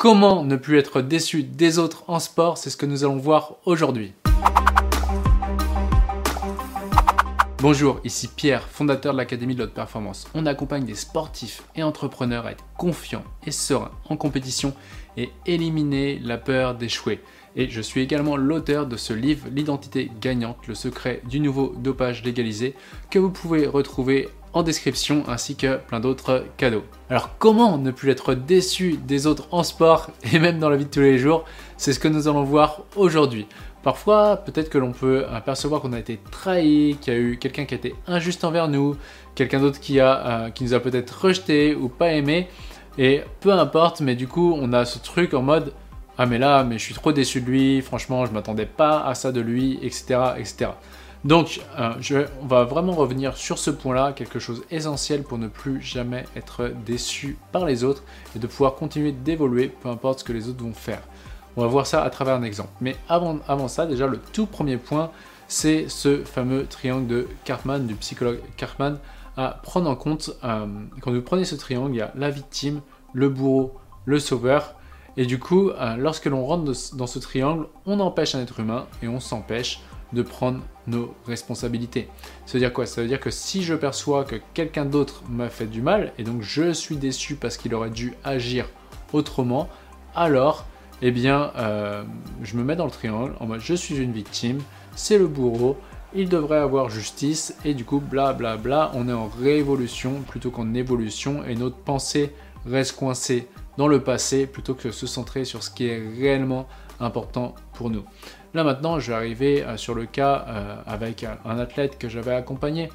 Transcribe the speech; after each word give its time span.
Comment 0.00 0.44
ne 0.44 0.56
plus 0.56 0.78
être 0.78 1.02
déçu 1.02 1.42
des 1.42 1.78
autres 1.78 2.04
en 2.08 2.20
sport 2.20 2.56
C'est 2.56 2.70
ce 2.70 2.78
que 2.78 2.86
nous 2.86 3.04
allons 3.04 3.18
voir 3.18 3.56
aujourd'hui. 3.66 4.14
Bonjour, 7.58 8.00
ici 8.02 8.26
Pierre, 8.26 8.66
fondateur 8.66 9.12
de 9.12 9.18
l'Académie 9.18 9.54
de 9.54 9.60
l'Haute 9.60 9.74
Performance. 9.74 10.26
On 10.32 10.46
accompagne 10.46 10.86
des 10.86 10.94
sportifs 10.94 11.64
et 11.76 11.82
entrepreneurs 11.82 12.46
à 12.46 12.52
être 12.52 12.64
confiants 12.78 13.24
et 13.44 13.50
sereins 13.50 13.90
en 14.08 14.16
compétition 14.16 14.72
et 15.18 15.28
éliminer 15.44 16.18
la 16.24 16.38
peur 16.38 16.76
d'échouer. 16.76 17.20
Et 17.54 17.68
je 17.68 17.82
suis 17.82 18.00
également 18.00 18.38
l'auteur 18.38 18.86
de 18.86 18.96
ce 18.96 19.12
livre 19.12 19.48
L'identité 19.50 20.10
gagnante, 20.18 20.66
le 20.66 20.74
secret 20.74 21.20
du 21.28 21.40
nouveau 21.40 21.74
dopage 21.76 22.24
légalisé, 22.24 22.74
que 23.10 23.18
vous 23.18 23.28
pouvez 23.28 23.66
retrouver 23.66 24.30
en 24.52 24.62
description 24.62 25.24
ainsi 25.28 25.56
que 25.56 25.76
plein 25.76 26.00
d'autres 26.00 26.44
cadeaux. 26.56 26.84
Alors 27.08 27.30
comment 27.38 27.78
ne 27.78 27.90
plus 27.90 28.10
être 28.10 28.34
déçu 28.34 28.98
des 29.06 29.26
autres 29.26 29.48
en 29.50 29.62
sport 29.62 30.10
et 30.32 30.38
même 30.38 30.58
dans 30.58 30.68
la 30.68 30.76
vie 30.76 30.84
de 30.84 30.90
tous 30.90 31.00
les 31.00 31.18
jours? 31.18 31.44
C'est 31.76 31.92
ce 31.92 31.98
que 31.98 32.08
nous 32.08 32.28
allons 32.28 32.44
voir 32.44 32.82
aujourd'hui. 32.96 33.46
Parfois, 33.82 34.36
peut-être 34.36 34.68
que 34.68 34.76
l'on 34.76 34.92
peut 34.92 35.24
apercevoir 35.32 35.80
qu'on 35.80 35.94
a 35.94 35.98
été 35.98 36.20
trahi, 36.30 36.96
qu'il 37.00 37.14
y 37.14 37.16
a 37.16 37.18
eu 37.18 37.38
quelqu'un 37.38 37.64
qui 37.64 37.74
a 37.74 37.78
été 37.78 37.94
injuste 38.06 38.44
envers 38.44 38.68
nous, 38.68 38.96
quelqu'un 39.34 39.60
d'autre 39.60 39.80
qui, 39.80 40.00
euh, 40.00 40.50
qui 40.50 40.64
nous 40.64 40.74
a 40.74 40.80
peut-être 40.80 41.10
rejeté 41.10 41.74
ou 41.74 41.88
pas 41.88 42.12
aimé, 42.12 42.48
et 42.98 43.22
peu 43.40 43.52
importe, 43.52 44.02
mais 44.02 44.16
du 44.16 44.28
coup, 44.28 44.54
on 44.60 44.74
a 44.74 44.84
ce 44.84 44.98
truc 44.98 45.32
en 45.32 45.40
mode 45.40 45.72
ah 46.22 46.26
mais 46.26 46.36
là, 46.36 46.64
mais 46.64 46.76
je 46.76 46.84
suis 46.84 46.92
trop 46.92 47.12
déçu 47.12 47.40
de 47.40 47.46
lui, 47.46 47.80
franchement, 47.80 48.26
je 48.26 48.32
m'attendais 48.32 48.66
pas 48.66 49.02
à 49.06 49.14
ça 49.14 49.32
de 49.32 49.40
lui, 49.40 49.78
etc., 49.80 50.20
etc. 50.36 50.72
Donc, 51.24 51.60
euh, 51.78 51.92
je, 52.00 52.26
on 52.42 52.46
va 52.46 52.64
vraiment 52.64 52.92
revenir 52.92 53.36
sur 53.36 53.58
ce 53.58 53.70
point-là, 53.70 54.12
quelque 54.12 54.38
chose 54.38 54.62
essentiel 54.70 55.22
pour 55.22 55.36
ne 55.36 55.48
plus 55.48 55.82
jamais 55.82 56.24
être 56.34 56.72
déçu 56.86 57.36
par 57.52 57.66
les 57.66 57.84
autres 57.84 58.02
et 58.34 58.38
de 58.38 58.46
pouvoir 58.46 58.74
continuer 58.74 59.12
d'évoluer, 59.12 59.68
peu 59.68 59.90
importe 59.90 60.20
ce 60.20 60.24
que 60.24 60.32
les 60.32 60.48
autres 60.48 60.64
vont 60.64 60.72
faire. 60.72 61.02
On 61.56 61.62
va 61.62 61.66
voir 61.66 61.86
ça 61.86 62.02
à 62.02 62.10
travers 62.10 62.36
un 62.36 62.42
exemple. 62.42 62.70
Mais 62.80 62.96
avant, 63.08 63.68
ça, 63.68 63.84
déjà, 63.84 64.06
le 64.06 64.18
tout 64.32 64.46
premier 64.46 64.78
point, 64.78 65.10
c'est 65.46 65.88
ce 65.88 66.24
fameux 66.24 66.64
triangle 66.64 67.06
de 67.06 67.28
Cartman, 67.44 67.86
du 67.86 67.94
psychologue 67.96 68.40
Cartman, 68.56 68.98
à 69.36 69.60
prendre 69.62 69.90
en 69.90 69.96
compte. 69.96 70.30
Euh, 70.42 70.66
quand 71.02 71.12
vous 71.12 71.20
prenez 71.20 71.44
ce 71.44 71.54
triangle, 71.54 71.94
il 71.94 71.98
y 71.98 72.02
a 72.02 72.12
la 72.14 72.30
victime, 72.30 72.80
le 73.12 73.28
bourreau, 73.28 73.74
le 74.06 74.18
sauveur. 74.18 74.74
Et 75.18 75.26
du 75.26 75.38
coup, 75.38 75.68
euh, 75.70 75.96
lorsque 75.96 76.26
l'on 76.26 76.46
rentre 76.46 76.72
dans 76.94 77.06
ce 77.06 77.18
triangle, 77.18 77.66
on 77.84 78.00
empêche 78.00 78.34
un 78.34 78.40
être 78.40 78.60
humain 78.60 78.86
et 79.02 79.08
on 79.08 79.20
s'empêche 79.20 79.80
de 80.12 80.22
prendre 80.22 80.60
nos 80.86 81.14
responsabilités. 81.26 82.08
Ça 82.46 82.54
veut 82.54 82.58
dire 82.60 82.72
quoi? 82.72 82.86
Ça 82.86 83.02
veut 83.02 83.08
dire 83.08 83.20
que 83.20 83.30
si 83.30 83.62
je 83.62 83.74
perçois 83.74 84.24
que 84.24 84.36
quelqu'un 84.54 84.84
d'autre 84.84 85.22
m'a 85.28 85.48
fait 85.48 85.66
du 85.66 85.82
mal, 85.82 86.12
et 86.18 86.24
donc 86.24 86.42
je 86.42 86.72
suis 86.72 86.96
déçu 86.96 87.36
parce 87.36 87.56
qu'il 87.56 87.74
aurait 87.74 87.90
dû 87.90 88.14
agir 88.24 88.68
autrement, 89.12 89.68
alors, 90.14 90.66
eh 91.02 91.10
bien, 91.10 91.52
euh, 91.56 92.02
je 92.42 92.56
me 92.56 92.64
mets 92.64 92.76
dans 92.76 92.84
le 92.84 92.90
triangle 92.90 93.34
en 93.40 93.46
mode 93.46 93.60
je 93.60 93.74
suis 93.74 93.96
une 93.96 94.12
victime, 94.12 94.60
c'est 94.96 95.18
le 95.18 95.26
bourreau, 95.26 95.76
il 96.14 96.28
devrait 96.28 96.58
avoir 96.58 96.90
justice, 96.90 97.54
et 97.64 97.74
du 97.74 97.84
coup, 97.84 98.00
bla 98.00 98.32
bla 98.32 98.56
bla, 98.56 98.90
on 98.94 99.08
est 99.08 99.12
en 99.12 99.28
révolution 99.28 100.22
plutôt 100.26 100.50
qu'en 100.50 100.74
évolution, 100.74 101.44
et 101.44 101.54
notre 101.54 101.76
pensée 101.76 102.34
reste 102.66 102.96
coincée 102.96 103.46
dans 103.78 103.88
le 103.88 104.00
passé 104.00 104.46
plutôt 104.46 104.74
que 104.74 104.90
se 104.90 105.06
centrer 105.06 105.44
sur 105.44 105.62
ce 105.62 105.70
qui 105.70 105.86
est 105.86 106.02
réellement 106.18 106.66
important 107.00 107.54
pour 107.74 107.90
nous. 107.90 108.04
Là 108.54 108.64
maintenant, 108.64 108.98
je 108.98 109.10
vais 109.10 109.16
arriver 109.16 109.62
euh, 109.62 109.76
sur 109.76 109.94
le 109.94 110.06
cas 110.06 110.44
euh, 110.48 110.76
avec 110.86 111.24
un 111.24 111.58
athlète 111.58 111.98
que 111.98 112.08
j'avais 112.08 112.34
accompagné. 112.34 112.88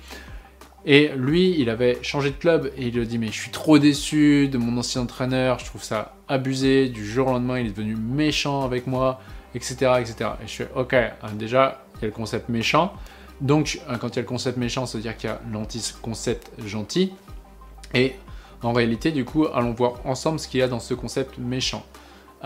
Et 0.87 1.09
lui, 1.15 1.55
il 1.59 1.71
avait 1.71 1.97
changé 2.03 2.29
de 2.29 2.35
club 2.35 2.71
et 2.77 2.87
il 2.87 2.99
a 2.99 3.05
dit 3.05 3.17
mais 3.17 3.27
je 3.27 3.39
suis 3.39 3.49
trop 3.49 3.79
déçu 3.79 4.47
de 4.47 4.59
mon 4.59 4.77
ancien 4.77 5.01
entraîneur, 5.01 5.57
je 5.57 5.65
trouve 5.65 5.83
ça 5.83 6.13
abusé. 6.27 6.89
Du 6.89 7.05
jour 7.05 7.27
au 7.27 7.31
lendemain, 7.31 7.59
il 7.59 7.67
est 7.67 7.71
devenu 7.71 7.95
méchant 7.95 8.63
avec 8.63 8.85
moi, 8.85 9.19
etc., 9.55 9.73
etc. 9.99 10.29
Et 10.43 10.47
je 10.47 10.51
suis 10.51 10.65
ok. 10.75 10.93
Hein, 10.93 11.13
déjà, 11.33 11.83
il 11.95 12.01
y 12.01 12.05
a 12.05 12.07
le 12.07 12.13
concept 12.13 12.49
méchant. 12.49 12.93
Donc, 13.41 13.79
hein, 13.89 13.97
quand 13.97 14.09
il 14.09 14.15
y 14.17 14.19
a 14.19 14.21
le 14.21 14.27
concept 14.27 14.57
méchant, 14.57 14.85
ça 14.85 14.99
veut 14.99 15.01
dire 15.01 15.17
qu'il 15.17 15.29
y 15.29 15.33
a 15.33 15.41
l'anti-concept 15.51 16.51
gentil. 16.63 17.13
Et 17.95 18.13
en 18.61 18.71
réalité, 18.71 19.11
du 19.11 19.25
coup, 19.25 19.47
allons 19.47 19.73
voir 19.73 19.93
ensemble 20.05 20.39
ce 20.39 20.47
qu'il 20.47 20.59
y 20.59 20.63
a 20.63 20.67
dans 20.67 20.79
ce 20.79 20.93
concept 20.93 21.39
méchant 21.39 21.83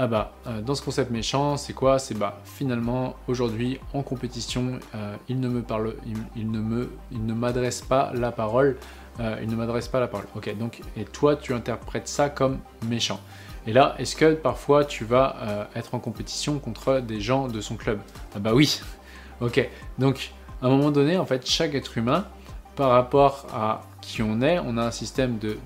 ah 0.02 0.08
bah, 0.08 0.32
euh, 0.48 0.62
dans 0.62 0.76
ce 0.76 0.82
concept 0.82 1.12
méchant, 1.12 1.58
c'est 1.58 1.74
quoi? 1.74 2.00
C'est 2.00 2.18
bah, 2.18 2.40
finalement, 2.46 3.18
aujourd'hui, 3.28 3.82
en 3.94 4.02
compétition, 4.02 4.80
euh, 4.96 5.18
il 5.28 5.42
ne 5.42 5.50
me 5.50 5.62
parle, 5.62 5.96
il, 6.38 6.50
ne 6.52 7.34
m'adresse 7.34 7.82
pas 7.82 8.14
la 8.16 8.32
parole, 8.32 8.78
euh, 9.20 9.36
il 9.42 9.50
ne 9.50 9.58
m'adresse 9.58 9.90
pas 9.90 10.00
la 10.00 10.08
parole. 10.08 10.28
Ok, 10.38 10.58
donc, 10.58 10.80
et 10.96 11.04
toi, 11.04 11.36
tu 11.36 11.54
interprètes 11.54 12.08
ça 12.08 12.30
comme 12.30 12.60
méchant. 12.88 13.20
Et 13.68 13.74
là, 13.74 13.96
est-ce 14.00 14.16
que 14.16 14.36
parfois 14.36 14.86
tu 14.86 15.04
vas 15.04 15.68
être 15.76 15.94
en 15.94 16.00
compétition 16.00 16.60
contre 16.60 17.02
des 17.02 17.20
gens 17.20 17.50
de 17.50 17.60
son 17.60 17.76
club? 17.76 18.00
Ah 18.34 18.40
bah 18.40 18.52
oui. 18.54 18.80
ok, 19.42 19.70
donc, 19.98 20.32
à 20.62 20.68
un 20.68 20.70
moment 20.70 20.92
donné, 20.92 21.18
en 21.18 21.26
fait, 21.26 21.46
chaque 21.46 21.76
être 21.76 21.98
humain, 21.98 22.26
par 22.78 22.92
rapport 22.92 23.48
à 23.54 23.82
qui 24.00 24.22
on 24.22 24.42
est, 24.42 24.60
on 24.60 24.78
a 24.78 24.86
un 24.86 24.92
système 24.92 25.38
de, 25.40 25.58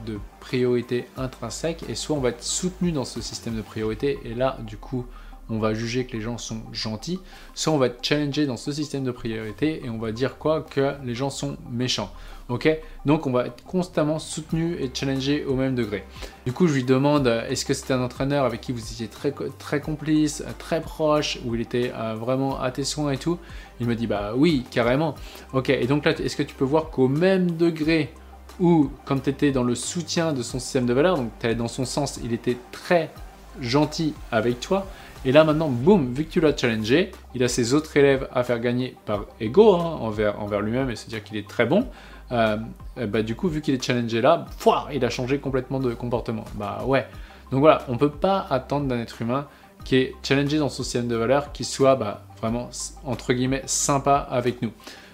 priorité 0.44 1.06
intrinsèque 1.16 1.86
et 1.88 1.96
soit 1.96 2.18
on 2.18 2.20
va 2.20 2.30
être 2.30 2.44
soutenu 2.44 2.92
dans 2.92 3.06
ce 3.06 3.22
système 3.22 3.56
de 3.56 3.62
priorité 3.62 4.20
et 4.26 4.34
là 4.34 4.58
du 4.60 4.76
coup 4.76 5.06
on 5.50 5.58
va 5.58 5.74
juger 5.74 6.06
que 6.06 6.14
les 6.14 6.22
gens 6.22 6.38
sont 6.38 6.62
gentils, 6.72 7.20
soit 7.54 7.74
on 7.74 7.78
va 7.78 7.88
être 7.88 8.04
challengé 8.04 8.46
dans 8.46 8.58
ce 8.58 8.72
système 8.72 9.04
de 9.04 9.12
priorité 9.12 9.82
et 9.86 9.90
on 9.90 9.98
va 9.98 10.12
dire 10.12 10.38
quoi 10.38 10.62
que 10.62 10.96
les 11.04 11.16
gens 11.16 11.30
sont 11.30 11.58
méchants. 11.70 12.12
Ok? 12.50 12.70
Donc 13.06 13.26
on 13.26 13.32
va 13.32 13.48
être 13.48 13.64
constamment 13.64 14.20
soutenu 14.20 14.76
et 14.80 14.92
challengé 14.94 15.46
au 15.46 15.56
même 15.56 15.76
degré. 15.76 16.04
Du 16.46 16.52
coup, 16.52 16.68
je 16.68 16.74
lui 16.74 16.84
demande 16.84 17.28
est-ce 17.50 17.66
que 17.66 17.74
c'était 17.74 17.94
un 17.94 18.02
entraîneur 18.02 18.46
avec 18.46 18.62
qui 18.62 18.72
vous 18.72 18.82
étiez 18.82 19.08
très, 19.08 19.34
très 19.60 19.80
complice, 19.80 20.44
très 20.60 20.82
proche, 20.82 21.40
où 21.46 21.56
il 21.56 21.62
était 21.62 21.92
euh, 21.96 22.16
vraiment 22.16 22.60
à 22.60 22.72
tes 22.72 22.84
soins 22.84 23.12
et 23.12 23.18
tout? 23.18 23.38
Il 23.80 23.88
me 23.88 23.96
dit 23.96 24.08
bah 24.08 24.34
oui, 24.36 24.66
carrément. 24.72 25.16
Ok, 25.54 25.70
et 25.70 25.88
donc 25.88 26.06
là, 26.06 26.12
est-ce 26.12 26.36
que 26.36 26.44
tu 26.44 26.56
peux 26.56 26.66
voir 26.66 26.90
qu'au 26.90 27.08
même 27.08 27.52
degré 27.52 28.14
où, 28.60 28.92
quand 29.06 29.24
tu 29.24 29.30
étais 29.30 29.52
dans 29.52 29.64
le 29.64 29.76
soutien 29.76 30.34
de 30.34 30.42
son 30.42 30.60
système 30.60 30.86
de 30.86 30.94
valeurs, 30.94 31.18
donc 31.18 31.30
tu 31.40 31.46
allais 31.46 31.56
dans 31.56 31.68
son 31.68 31.86
sens, 31.86 32.20
il 32.24 32.34
était 32.34 32.58
très 32.72 33.12
gentil 33.60 34.14
avec 34.32 34.60
toi. 34.60 34.86
Et 35.26 35.32
là 35.32 35.44
maintenant, 35.44 35.70
boum, 35.70 36.14
vu 36.14 36.26
que 36.26 36.32
tu 36.32 36.42
l'as 36.42 36.56
challengé, 36.56 37.12
il 37.34 37.44
a 37.44 37.48
ses 37.48 37.74
autres 37.74 37.96
élèves 37.96 38.28
à 38.34 38.44
faire 38.44 38.60
gagner 38.60 38.96
par 39.06 39.26
ego 39.40 39.76
hein, 39.76 39.98
envers, 40.02 40.42
envers 40.42 40.62
lui-même, 40.62 40.90
et 40.90 40.96
c'est-à-dire 40.96 41.24
qu'il 41.24 41.38
est 41.38 41.48
très 41.48 41.66
bon. 41.66 41.88
Euh, 42.32 42.58
bah, 42.96 43.22
du 43.22 43.36
coup, 43.36 43.48
vu 43.48 43.62
qu'il 43.62 43.74
est 43.74 43.84
challengé 43.84 44.22
là, 44.22 44.46
il 44.94 45.06
a 45.06 45.10
changé 45.10 45.40
complètement 45.40 45.80
de 45.80 45.94
comportement. 45.94 46.46
Bah 46.56 46.84
ouais. 46.86 47.08
Donc 47.52 47.62
voilà, 47.62 47.84
on 47.88 47.98
peut 47.98 48.10
pas 48.10 48.46
attendre 48.50 48.88
d'un 48.88 49.00
être 49.00 49.22
humain 49.22 49.48
qui 49.84 49.98
est 49.98 50.16
challengé 50.24 50.58
dans 50.58 50.70
son 50.70 50.84
système 50.84 51.08
de 51.08 51.16
valeurs, 51.16 51.52
qui 51.52 51.64
soit 51.64 51.96
bah, 51.96 52.24
vraiment, 52.42 52.70
entre 53.06 53.34
guillemets, 53.34 53.64
sympa 53.66 54.16
avec 54.30 54.62
nous. 54.62 54.72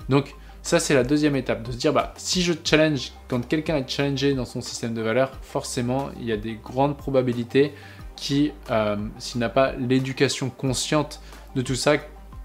Donc, 0.09 0.35
ça, 0.69 0.79
c'est 0.79 0.93
la 0.93 1.03
deuxième 1.03 1.35
étape, 1.35 1.63
de 1.63 1.71
se 1.71 1.77
dire, 1.77 1.93
bah, 1.93 2.13
si 2.15 2.43
je 2.43 2.53
challenge, 2.63 3.11
quand 3.27 3.43
quelqu'un 3.47 3.77
est 3.77 3.89
challengé 3.89 4.35
dans 4.35 4.45
son 4.45 4.61
système 4.61 4.93
de 4.93 5.01
valeurs, 5.01 5.31
forcément, 5.41 6.09
il 6.19 6.27
y 6.27 6.31
a 6.31 6.37
des 6.37 6.59
grandes 6.63 6.95
probabilités 6.95 7.73
qui, 8.15 8.51
euh, 8.69 8.95
s'il 9.17 9.41
n'a 9.41 9.49
pas 9.49 9.71
l'éducation 9.71 10.51
consciente 10.51 11.21
de 11.55 11.63
tout 11.63 11.73
ça, 11.73 11.93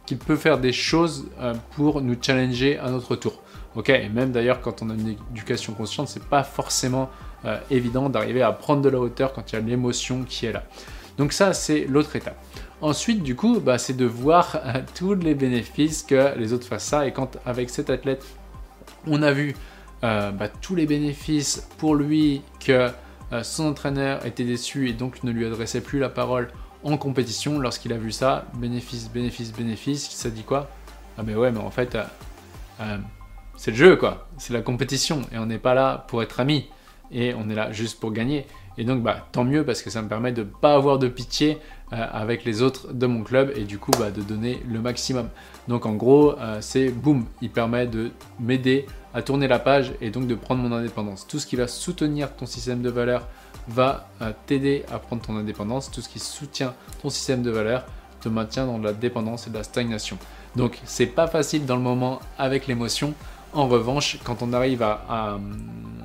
qu'il 0.06 0.16
peut 0.16 0.36
faire 0.36 0.56
des 0.56 0.72
choses 0.72 1.26
euh, 1.38 1.52
pour 1.76 2.00
nous 2.00 2.16
challenger 2.18 2.78
à 2.78 2.88
notre 2.88 3.14
tour. 3.14 3.42
Ok, 3.76 3.90
et 3.90 4.08
même 4.08 4.32
d'ailleurs 4.32 4.62
quand 4.62 4.80
on 4.80 4.88
a 4.88 4.94
une 4.94 5.16
éducation 5.30 5.74
consciente, 5.74 6.08
c'est 6.08 6.24
pas 6.24 6.44
forcément 6.44 7.10
euh, 7.44 7.58
évident 7.70 8.08
d'arriver 8.08 8.40
à 8.40 8.52
prendre 8.52 8.80
de 8.80 8.88
la 8.88 9.00
hauteur 9.00 9.34
quand 9.34 9.52
il 9.52 9.56
y 9.56 9.58
a 9.58 9.60
l'émotion 9.60 10.24
qui 10.26 10.46
est 10.46 10.52
là. 10.52 10.62
Donc 11.18 11.34
ça, 11.34 11.52
c'est 11.52 11.84
l'autre 11.84 12.16
étape. 12.16 12.42
Ensuite, 12.80 13.22
du 13.22 13.34
coup, 13.36 13.60
bah, 13.60 13.78
c'est 13.78 13.96
de 13.96 14.04
voir 14.04 14.60
euh, 14.64 14.80
tous 14.94 15.14
les 15.14 15.34
bénéfices 15.34 16.02
que 16.02 16.36
les 16.36 16.52
autres 16.52 16.66
fassent 16.66 16.86
ça. 16.86 17.06
Et 17.06 17.12
quand 17.12 17.38
avec 17.46 17.70
cet 17.70 17.90
athlète, 17.90 18.24
on 19.06 19.22
a 19.22 19.32
vu 19.32 19.54
euh, 20.02 20.30
bah, 20.30 20.48
tous 20.48 20.74
les 20.74 20.86
bénéfices 20.86 21.68
pour 21.78 21.94
lui 21.94 22.42
que 22.60 22.90
son 23.42 23.66
entraîneur 23.66 24.24
était 24.26 24.44
déçu 24.44 24.88
et 24.88 24.92
donc 24.92 25.24
ne 25.24 25.32
lui 25.32 25.44
adressait 25.44 25.80
plus 25.80 25.98
la 25.98 26.08
parole 26.08 26.50
en 26.84 26.96
compétition. 26.96 27.58
Lorsqu'il 27.58 27.92
a 27.92 27.96
vu 27.96 28.12
ça, 28.12 28.44
bénéfice, 28.54 29.10
bénéfice, 29.10 29.52
bénéfice, 29.52 30.08
ça 30.10 30.30
dit 30.30 30.44
quoi? 30.44 30.70
Ah 31.18 31.22
mais 31.24 31.34
ouais, 31.34 31.50
mais 31.50 31.58
en 31.58 31.70
fait, 31.70 31.98
c'est 33.56 33.70
le 33.70 33.76
jeu, 33.76 33.96
quoi. 33.96 34.28
C'est 34.38 34.52
la 34.52 34.62
compétition. 34.62 35.22
Et 35.32 35.38
on 35.38 35.46
n'est 35.46 35.58
pas 35.58 35.74
là 35.74 36.04
pour 36.08 36.22
être 36.22 36.40
amis. 36.40 36.68
Et 37.10 37.34
on 37.34 37.48
est 37.48 37.54
là 37.54 37.72
juste 37.72 38.00
pour 38.00 38.12
gagner. 38.12 38.46
Et 38.76 38.84
donc, 38.84 39.02
bah, 39.02 39.26
tant 39.32 39.44
mieux 39.44 39.64
parce 39.64 39.82
que 39.82 39.90
ça 39.90 40.02
me 40.02 40.08
permet 40.08 40.32
de 40.32 40.42
ne 40.42 40.48
pas 40.48 40.74
avoir 40.74 40.98
de 40.98 41.08
pitié 41.08 41.58
euh, 41.58 41.58
avec 42.02 42.44
les 42.44 42.62
autres 42.62 42.92
de 42.92 43.06
mon 43.06 43.22
club 43.22 43.52
et 43.56 43.64
du 43.64 43.78
coup, 43.78 43.90
bah, 43.98 44.10
de 44.10 44.22
donner 44.22 44.62
le 44.68 44.80
maximum. 44.80 45.28
Donc, 45.68 45.86
en 45.86 45.94
gros, 45.94 46.38
euh, 46.38 46.58
c'est 46.60 46.88
boum, 46.88 47.26
il 47.40 47.50
permet 47.50 47.86
de 47.86 48.10
m'aider 48.40 48.86
à 49.14 49.22
tourner 49.22 49.48
la 49.48 49.58
page 49.58 49.92
et 50.00 50.10
donc 50.10 50.26
de 50.26 50.34
prendre 50.34 50.62
mon 50.62 50.74
indépendance. 50.74 51.26
Tout 51.26 51.38
ce 51.38 51.46
qui 51.46 51.56
va 51.56 51.68
soutenir 51.68 52.34
ton 52.34 52.46
système 52.46 52.82
de 52.82 52.90
valeur 52.90 53.26
va 53.68 54.08
euh, 54.20 54.32
t'aider 54.46 54.84
à 54.92 54.98
prendre 54.98 55.22
ton 55.22 55.36
indépendance. 55.36 55.90
Tout 55.90 56.00
ce 56.00 56.08
qui 56.08 56.18
soutient 56.18 56.74
ton 57.00 57.10
système 57.10 57.42
de 57.42 57.50
valeur 57.50 57.86
te 58.20 58.28
maintient 58.28 58.66
dans 58.66 58.78
la 58.78 58.92
dépendance 58.92 59.46
et 59.46 59.50
de 59.50 59.56
la 59.56 59.64
stagnation. 59.64 60.18
Donc, 60.56 60.80
c'est 60.84 61.06
pas 61.06 61.26
facile 61.26 61.66
dans 61.66 61.76
le 61.76 61.82
moment 61.82 62.20
avec 62.38 62.66
l'émotion. 62.66 63.14
En 63.52 63.68
revanche, 63.68 64.18
quand 64.24 64.42
on 64.42 64.52
arrive 64.52 64.82
à, 64.82 65.38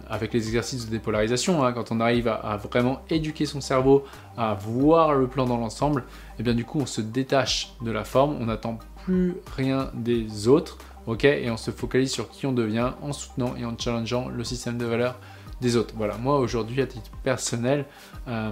avec 0.10 0.34
les 0.34 0.48
exercices 0.48 0.86
de 0.86 0.92
dépolarisation, 0.92 1.64
hein, 1.64 1.74
quand 1.74 1.92
on 1.92 2.00
arrive 2.00 2.28
à, 2.28 2.58
vraiment 2.58 3.02
éduquer 3.10 3.46
son 3.46 3.62
cerveau, 3.62 4.06
à 4.38 4.54
voir 4.54 5.14
le 5.14 5.28
plan 5.28 5.46
dans 5.46 5.58
l'ensemble, 5.58 6.02
et 6.02 6.40
eh 6.40 6.44
bien 6.44 6.54
du 6.54 6.66
coup 6.66 6.80
on 6.80 6.86
se 6.86 7.02
détache 7.02 7.74
de 7.82 7.92
la 7.92 8.04
forme, 8.04 8.38
on 8.40 8.46
n'attend 8.46 8.80
plus 9.04 9.36
rien 9.56 9.92
des 9.94 10.48
autres, 10.48 10.78
ok, 11.08 11.26
et 11.26 11.50
on 11.50 11.58
se 11.58 11.72
focalise 11.72 12.12
sur 12.12 12.30
qui 12.30 12.46
on 12.46 12.52
devient 12.52 12.92
en 13.02 13.14
soutenant 13.14 13.56
et 13.56 13.66
en 13.66 13.78
challengeant 13.78 14.30
le 14.30 14.44
système 14.44 14.78
de 14.78 14.86
valeurs 14.86 15.16
des 15.62 15.76
autres. 15.76 15.94
Voilà, 15.98 16.18
moi 16.18 16.40
aujourd'hui 16.40 16.82
à 16.82 16.86
titre 16.88 17.10
personnel, 17.24 17.86
euh, 18.28 18.52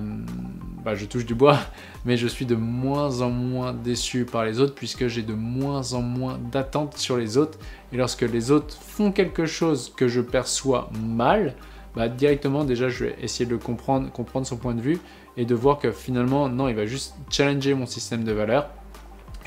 bah, 0.83 0.95
je 0.95 1.05
touche 1.05 1.25
du 1.25 1.35
bois, 1.35 1.59
mais 2.05 2.17
je 2.17 2.27
suis 2.27 2.45
de 2.45 2.55
moins 2.55 3.21
en 3.21 3.29
moins 3.29 3.73
déçu 3.73 4.25
par 4.25 4.45
les 4.45 4.59
autres 4.59 4.75
puisque 4.75 5.07
j'ai 5.07 5.23
de 5.23 5.33
moins 5.33 5.93
en 5.93 6.01
moins 6.01 6.39
d'attentes 6.51 6.97
sur 6.97 7.17
les 7.17 7.37
autres. 7.37 7.57
Et 7.91 7.97
lorsque 7.97 8.21
les 8.21 8.51
autres 8.51 8.75
font 8.75 9.11
quelque 9.11 9.45
chose 9.45 9.93
que 9.95 10.07
je 10.07 10.21
perçois 10.21 10.89
mal, 10.93 11.55
bah, 11.95 12.09
directement 12.09 12.63
déjà 12.63 12.89
je 12.89 13.05
vais 13.05 13.15
essayer 13.21 13.49
de 13.49 13.55
comprendre, 13.55 14.11
comprendre 14.11 14.45
son 14.45 14.57
point 14.57 14.75
de 14.75 14.81
vue 14.81 14.99
et 15.35 15.45
de 15.45 15.55
voir 15.55 15.79
que 15.79 15.91
finalement 15.91 16.49
non, 16.49 16.67
il 16.67 16.75
va 16.75 16.85
juste 16.85 17.15
challenger 17.29 17.73
mon 17.73 17.85
système 17.85 18.23
de 18.23 18.31
valeurs 18.31 18.69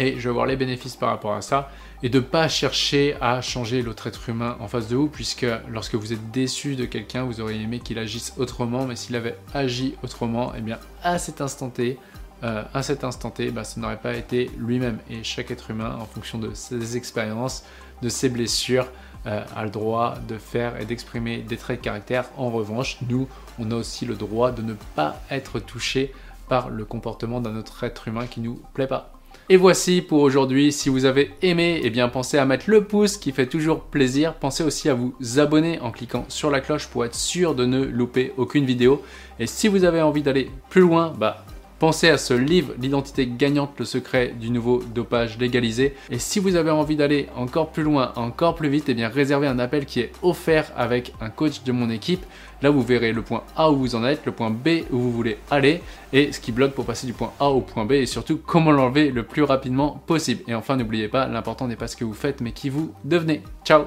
et 0.00 0.19
je 0.19 0.29
vais 0.29 0.35
voir 0.35 0.47
les 0.47 0.56
bénéfices 0.56 0.97
par 0.97 1.11
rapport 1.11 1.35
à 1.35 1.43
ça 1.43 1.70
et 2.02 2.08
de 2.08 2.19
ne 2.19 2.25
pas 2.25 2.49
chercher 2.49 3.14
à 3.20 3.43
changer 3.43 3.82
l'autre 3.82 4.06
être 4.06 4.29
humain 4.29 4.56
en 4.58 4.67
face 4.67 4.88
de 4.88 4.97
vous, 4.97 5.08
puisque 5.08 5.47
lorsque 5.69 5.94
vous 5.94 6.14
êtes 6.14 6.31
déçu 6.31 6.75
de 6.75 6.87
quelqu'un, 6.87 7.25
vous 7.25 7.41
auriez 7.43 7.61
aimé 7.61 7.79
qu'il 7.79 7.99
agisse 7.99 8.32
autrement, 8.38 8.87
mais 8.87 8.97
s'il 8.97 9.14
avait 9.14 9.37
agi 9.52 9.94
autrement, 10.02 10.52
eh 10.56 10.62
bien 10.62 10.79
à 11.02 11.19
cet 11.19 11.43
instant 11.43 11.69
T, 11.69 11.99
euh, 12.43 12.64
à 12.73 12.82
cet 12.82 13.05
instant 13.05 13.32
bah, 13.52 13.64
ça 13.64 13.79
n'aurait 13.79 13.99
pas 13.99 14.14
été 14.14 14.50
lui-même. 14.56 14.99
Et 15.11 15.23
chaque 15.23 15.50
être 15.50 15.70
humain, 15.70 15.99
en 16.00 16.06
fonction 16.06 16.38
de 16.38 16.55
ses 16.55 16.96
expériences, 16.96 17.64
de 18.00 18.08
ses 18.08 18.31
blessures, 18.31 18.87
euh, 19.26 19.44
a 19.55 19.64
le 19.64 19.70
droit 19.70 20.14
de 20.26 20.38
faire 20.38 20.81
et 20.81 20.87
d'exprimer 20.87 21.38
des 21.43 21.58
traits 21.58 21.81
de 21.81 21.85
caractère. 21.85 22.25
En 22.38 22.50
revanche, 22.50 22.96
nous, 23.06 23.29
on 23.58 23.70
a 23.70 23.75
aussi 23.75 24.06
le 24.06 24.14
droit 24.14 24.50
de 24.50 24.62
ne 24.62 24.73
pas 24.96 25.20
être 25.31 25.61
touché 25.61 26.14
par 26.49 26.70
le 26.70 26.87
comportement 26.87 27.43
d'un 27.43 27.56
autre 27.56 27.85
être 27.85 28.08
humain 28.08 28.26
qui 28.26 28.41
nous 28.41 28.62
plaît 28.73 28.87
pas. 28.87 29.19
Et 29.52 29.56
voici 29.56 30.00
pour 30.00 30.20
aujourd'hui. 30.20 30.70
Si 30.70 30.88
vous 30.88 31.06
avez 31.06 31.32
aimé, 31.43 31.81
eh 31.82 31.91
bien 31.91 32.08
pensez 32.08 32.38
à 32.38 32.47
mettre 32.47 32.70
le 32.70 32.85
pouce 32.85 33.17
qui 33.17 33.32
fait 33.32 33.49
toujours 33.49 33.81
plaisir. 33.81 34.35
Pensez 34.35 34.62
aussi 34.62 34.88
à 34.88 34.94
vous 34.94 35.12
abonner 35.38 35.81
en 35.81 35.91
cliquant 35.91 36.25
sur 36.29 36.52
la 36.52 36.61
cloche 36.61 36.87
pour 36.87 37.05
être 37.05 37.17
sûr 37.17 37.56
de 37.56 37.67
ne 37.67 37.85
louper 37.85 38.32
aucune 38.37 38.64
vidéo. 38.64 39.02
Et 39.41 39.49
si 39.49 39.67
vous 39.67 39.82
avez 39.82 40.02
envie 40.02 40.23
d'aller 40.23 40.52
plus 40.69 40.82
loin, 40.82 41.12
bah 41.19 41.44
Pensez 41.81 42.11
à 42.11 42.19
ce 42.19 42.35
livre, 42.35 42.75
L'identité 42.79 43.27
gagnante, 43.27 43.73
le 43.79 43.87
secret 43.87 44.35
du 44.38 44.50
nouveau 44.50 44.82
dopage 44.94 45.38
légalisé. 45.38 45.94
Et 46.11 46.19
si 46.19 46.38
vous 46.38 46.56
avez 46.56 46.71
envie 46.71 46.94
d'aller 46.94 47.29
encore 47.37 47.71
plus 47.71 47.82
loin, 47.82 48.12
encore 48.17 48.55
plus 48.55 48.69
vite, 48.69 48.91
eh 48.91 48.94
bien 48.94 49.09
réservez 49.09 49.47
un 49.47 49.59
appel 49.59 49.87
qui 49.87 50.00
est 50.00 50.12
offert 50.21 50.71
avec 50.77 51.15
un 51.23 51.31
coach 51.31 51.62
de 51.62 51.73
mon 51.73 51.88
équipe. 51.88 52.23
Là, 52.61 52.69
vous 52.69 52.82
verrez 52.82 53.12
le 53.12 53.23
point 53.23 53.44
A 53.56 53.71
où 53.71 53.77
vous 53.77 53.94
en 53.94 54.05
êtes, 54.05 54.27
le 54.27 54.32
point 54.32 54.50
B 54.50 54.82
où 54.91 54.99
vous 54.99 55.11
voulez 55.11 55.38
aller, 55.50 55.81
et 56.12 56.32
ce 56.32 56.41
qui 56.41 56.53
bloque 56.53 56.73
pour 56.73 56.85
passer 56.85 57.06
du 57.06 57.15
point 57.15 57.32
A 57.41 57.49
au 57.49 57.62
point 57.62 57.87
B, 57.87 57.93
et 57.93 58.05
surtout 58.05 58.38
comment 58.44 58.73
l'enlever 58.73 59.11
le 59.11 59.23
plus 59.23 59.43
rapidement 59.43 60.03
possible. 60.06 60.43
Et 60.49 60.55
enfin, 60.55 60.77
n'oubliez 60.77 61.09
pas, 61.09 61.29
l'important 61.29 61.67
n'est 61.67 61.77
pas 61.77 61.88
ce 61.88 61.97
que 61.97 62.05
vous 62.05 62.12
faites, 62.12 62.43
mais 62.43 62.53
qui 62.53 62.69
vous 62.69 62.93
devenez. 63.05 63.41
Ciao 63.65 63.85